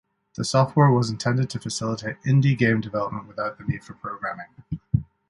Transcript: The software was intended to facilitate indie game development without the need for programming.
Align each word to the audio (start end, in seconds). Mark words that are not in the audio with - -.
The 0.35 0.43
software 0.43 0.89
was 0.89 1.11
intended 1.11 1.51
to 1.51 1.59
facilitate 1.59 2.19
indie 2.23 2.57
game 2.57 2.81
development 2.81 3.27
without 3.27 3.59
the 3.59 3.65
need 3.65 3.83
for 3.83 3.93
programming. 3.93 4.49